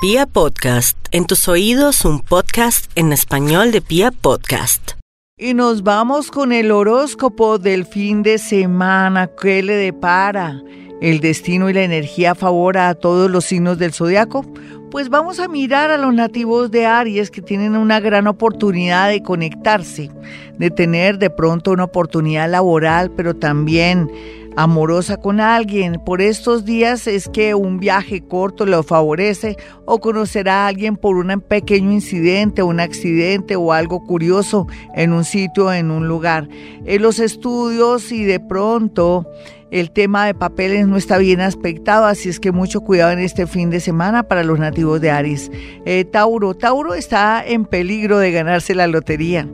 [0.00, 4.92] Pia Podcast, en tus oídos un podcast en español de Pia Podcast.
[5.36, 9.26] Y nos vamos con el horóscopo del fin de semana.
[9.26, 10.62] ¿Qué le depara?
[11.00, 14.44] ¿El destino y la energía a favor a todos los signos del zodiaco?
[14.92, 19.24] Pues vamos a mirar a los nativos de Aries que tienen una gran oportunidad de
[19.24, 20.12] conectarse,
[20.58, 24.08] de tener de pronto una oportunidad laboral, pero también
[24.58, 26.02] amorosa con alguien.
[26.04, 31.14] Por estos días es que un viaje corto lo favorece o conocer a alguien por
[31.14, 34.66] un pequeño incidente, un accidente o algo curioso
[34.96, 36.48] en un sitio, en un lugar.
[36.84, 39.28] En los estudios y de pronto
[39.70, 43.46] el tema de papeles no está bien aspectado, así es que mucho cuidado en este
[43.46, 45.50] fin de semana para los nativos de Aries.
[45.84, 49.46] Eh, Tauro, Tauro está en peligro de ganarse la lotería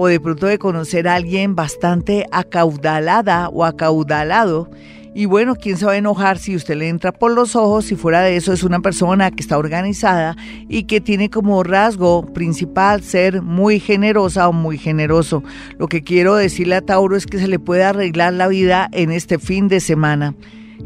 [0.00, 4.70] o de pronto de conocer a alguien bastante acaudalada o acaudalado.
[5.18, 7.86] Y bueno, ¿quién se va a enojar si usted le entra por los ojos?
[7.86, 10.36] Si fuera de eso es una persona que está organizada
[10.68, 15.42] y que tiene como rasgo principal ser muy generosa o muy generoso.
[15.76, 19.10] Lo que quiero decirle a Tauro es que se le puede arreglar la vida en
[19.10, 20.36] este fin de semana.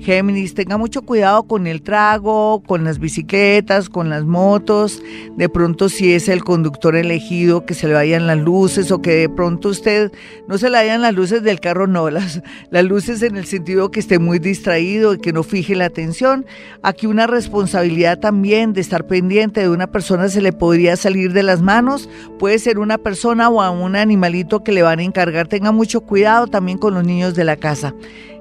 [0.01, 5.03] Géminis, tenga mucho cuidado con el trago, con las bicicletas, con las motos.
[5.37, 9.13] De pronto si es el conductor elegido, que se le vayan las luces o que
[9.13, 10.11] de pronto usted
[10.49, 13.91] no se le vayan las luces del carro, no, las, las luces en el sentido
[13.91, 16.47] que esté muy distraído y que no fije la atención.
[16.83, 21.43] Aquí una responsabilidad también de estar pendiente de una persona se le podría salir de
[21.43, 22.09] las manos.
[22.39, 25.49] Puede ser una persona o a un animalito que le van a encargar.
[25.49, 27.95] Tenga mucho cuidado también con los niños de la casa.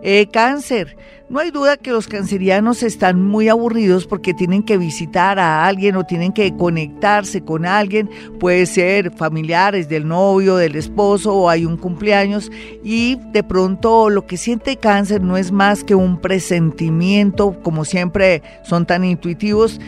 [0.04, 0.98] Eh, cáncer.
[1.32, 5.96] No hay duda que los cancerianos están muy aburridos porque tienen que visitar a alguien
[5.96, 8.10] o tienen que conectarse con alguien.
[8.38, 12.52] Puede ser familiares del novio, del esposo o hay un cumpleaños
[12.84, 18.44] y de pronto lo que siente cáncer no es más que un presentimiento, como siempre
[18.64, 19.80] son tan intuitivos.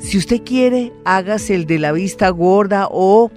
[0.00, 3.30] Si usted quiere, hágase el de la vista gorda o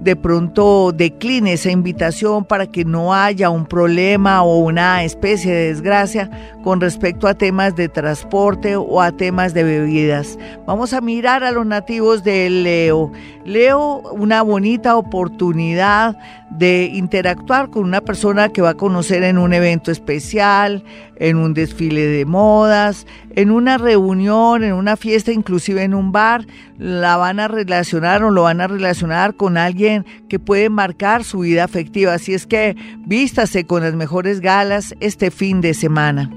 [0.00, 5.68] de pronto decline esa invitación para que no haya un problema o una especie de
[5.68, 6.30] desgracia
[6.62, 10.38] con respecto a temas de transporte o a temas de bebidas.
[10.66, 13.12] Vamos a mirar a los nativos de Leo.
[13.44, 16.16] Leo, una bonita oportunidad
[16.50, 20.84] de interactuar con una persona que va a conocer en un evento especial,
[21.16, 23.06] en un desfile de modas,
[23.36, 26.46] en una reunión, en una fiesta, inclusive en un bar,
[26.78, 31.40] la van a relacionar o lo van a relacionar con alguien que puede marcar su
[31.40, 32.14] vida afectiva.
[32.14, 32.76] Así es que
[33.06, 36.30] vístase con las mejores galas este fin de semana.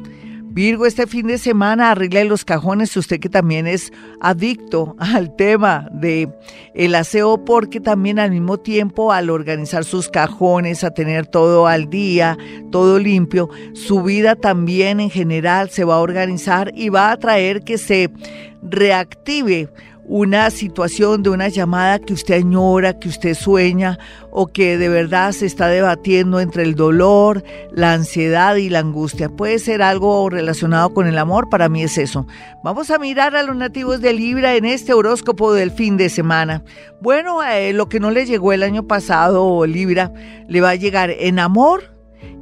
[0.53, 3.91] Virgo, este fin de semana arregle los cajones, usted que también es
[4.21, 6.29] adicto al tema de
[6.75, 11.89] el aseo, porque también al mismo tiempo al organizar sus cajones, a tener todo al
[11.89, 12.37] día,
[12.71, 17.63] todo limpio, su vida también en general se va a organizar y va a traer
[17.63, 18.11] que se
[18.61, 19.69] reactive
[20.05, 23.97] una situación de una llamada que usted añora, que usted sueña
[24.31, 29.29] o que de verdad se está debatiendo entre el dolor, la ansiedad y la angustia.
[29.29, 32.27] Puede ser algo relacionado con el amor, para mí es eso.
[32.63, 36.63] Vamos a mirar a los nativos de Libra en este horóscopo del fin de semana.
[36.99, 40.11] Bueno, eh, lo que no le llegó el año pasado, Libra,
[40.47, 41.92] le va a llegar en amor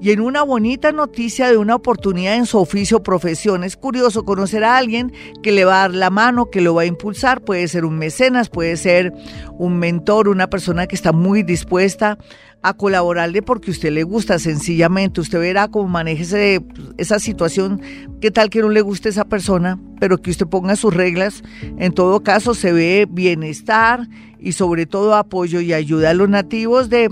[0.01, 3.63] y en una bonita noticia de una oportunidad en su oficio o profesión.
[3.63, 6.81] Es curioso conocer a alguien que le va a dar la mano, que lo va
[6.81, 7.41] a impulsar.
[7.41, 9.13] Puede ser un mecenas, puede ser
[9.57, 12.17] un mentor, una persona que está muy dispuesta
[12.63, 15.21] a colaborarle porque usted le gusta sencillamente.
[15.21, 16.61] Usted verá cómo maneje
[16.97, 17.81] esa situación,
[18.21, 21.43] qué tal que no le guste esa persona, pero que usted ponga sus reglas.
[21.77, 24.07] En todo caso, se ve bienestar
[24.39, 27.09] y sobre todo apoyo y ayuda a los nativos de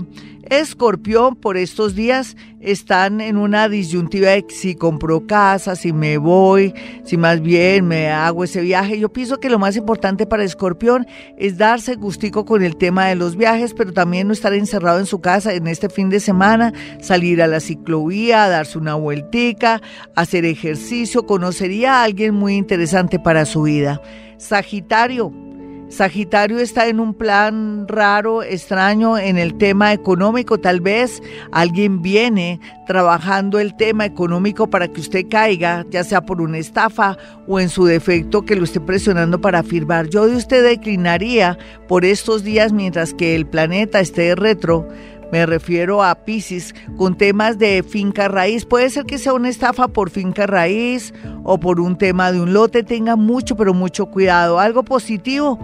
[0.50, 6.74] Escorpión por estos días están en una disyuntiva de si compro casa, si me voy,
[7.04, 8.98] si más bien me hago ese viaje.
[8.98, 11.06] Yo pienso que lo más importante para Escorpión
[11.38, 15.06] es darse gustico con el tema de los viajes, pero también no estar encerrado en
[15.06, 19.80] su casa en este fin de semana, salir a la ciclovía, darse una vueltica,
[20.16, 24.02] hacer ejercicio, conocería a alguien muy interesante para su vida.
[24.36, 25.32] Sagitario,
[25.90, 30.58] Sagitario está en un plan raro, extraño en el tema económico.
[30.58, 31.20] Tal vez
[31.50, 37.18] alguien viene trabajando el tema económico para que usted caiga, ya sea por una estafa
[37.48, 40.08] o en su defecto que lo esté presionando para firmar.
[40.08, 41.58] Yo de usted declinaría
[41.88, 44.86] por estos días mientras que el planeta esté retro
[45.32, 48.64] me refiero a Pisces, con temas de finca raíz.
[48.64, 52.52] Puede ser que sea una estafa por finca raíz o por un tema de un
[52.52, 52.82] lote.
[52.82, 54.58] Tenga mucho, pero mucho cuidado.
[54.58, 55.58] Algo positivo.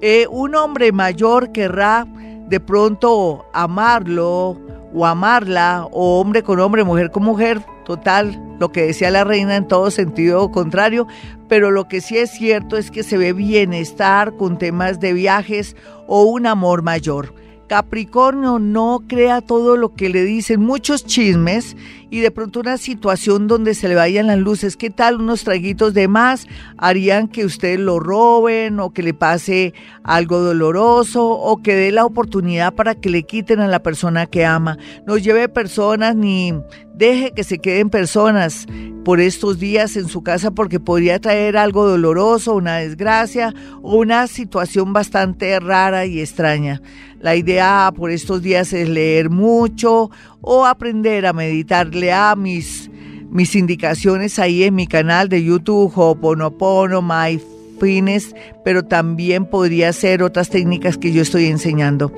[0.00, 2.06] Eh, un hombre mayor querrá
[2.48, 4.58] de pronto amarlo
[4.92, 9.54] o amarla, o hombre con hombre, mujer con mujer, total, lo que decía la reina
[9.56, 11.06] en todo sentido contrario,
[11.48, 15.76] pero lo que sí es cierto es que se ve bienestar con temas de viajes
[16.08, 17.34] o un amor mayor.
[17.70, 21.76] Capricornio no crea todo lo que le dicen, muchos chismes
[22.10, 24.76] y de pronto una situación donde se le vayan las luces.
[24.76, 29.72] ¿Qué tal unos traguitos de más harían que usted lo roben o que le pase
[30.02, 34.44] algo doloroso o que dé la oportunidad para que le quiten a la persona que
[34.44, 34.76] ama?
[35.06, 36.52] No lleve personas ni
[36.92, 38.66] deje que se queden personas
[39.04, 44.26] por estos días en su casa porque podría traer algo doloroso, una desgracia o una
[44.26, 46.82] situación bastante rara y extraña.
[47.20, 50.10] La idea por estos días es leer mucho
[50.40, 51.94] o aprender a meditar.
[51.94, 52.90] Lea mis,
[53.30, 60.50] mis indicaciones ahí en mi canal de YouTube, Ho'oponopono, Mindfulness, pero también podría ser otras
[60.50, 62.12] técnicas que yo estoy enseñando.